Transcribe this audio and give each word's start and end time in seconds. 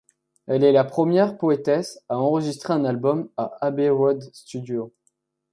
Elle 0.47 0.63
est 0.63 0.71
la 0.71 0.83
première 0.83 1.37
poétesse 1.37 1.99
à 2.09 2.17
enregistrer 2.17 2.73
un 2.73 2.85
album 2.85 3.29
à 3.37 3.55
Abbey 3.61 3.87
Road 3.89 4.31
Studios. 4.33 4.91